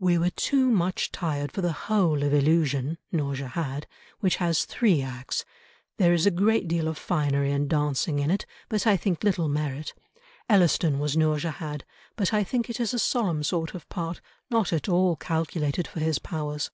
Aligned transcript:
We 0.00 0.16
were 0.16 0.30
too 0.30 0.70
much 0.70 1.12
tired 1.12 1.52
for 1.52 1.60
the 1.60 1.72
whole 1.74 2.22
of 2.22 2.32
Illusion 2.32 2.96
(Nourjahad), 3.12 3.84
which 4.20 4.36
has 4.36 4.64
three 4.64 5.02
acts; 5.02 5.44
there 5.98 6.14
is 6.14 6.24
a 6.24 6.30
great 6.30 6.66
deal 6.66 6.88
of 6.88 6.96
finery 6.96 7.52
and 7.52 7.68
dancing 7.68 8.18
in 8.18 8.30
it, 8.30 8.46
but 8.70 8.86
I 8.86 8.96
think 8.96 9.22
little 9.22 9.48
merit. 9.48 9.92
Elliston 10.48 10.98
was 10.98 11.14
Nourjahad, 11.14 11.82
but 12.16 12.32
I 12.32 12.42
think 12.42 12.70
it 12.70 12.80
is 12.80 12.94
a 12.94 12.98
solemn 12.98 13.42
sort 13.42 13.74
of 13.74 13.86
part, 13.90 14.22
not 14.48 14.72
at 14.72 14.88
all 14.88 15.14
calculated 15.14 15.86
for 15.86 16.00
his 16.00 16.18
powers. 16.18 16.70